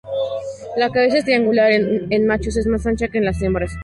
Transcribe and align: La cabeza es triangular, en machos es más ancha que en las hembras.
La 0.77 0.89
cabeza 0.89 1.19
es 1.19 1.25
triangular, 1.25 1.71
en 1.71 2.25
machos 2.25 2.57
es 2.57 2.65
más 2.65 2.87
ancha 2.87 3.07
que 3.07 3.19
en 3.19 3.25
las 3.25 3.39
hembras. 3.43 3.75